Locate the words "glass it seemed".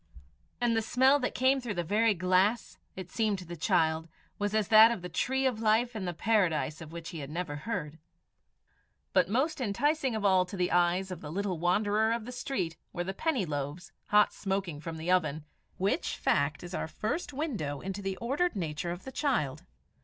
2.15-3.37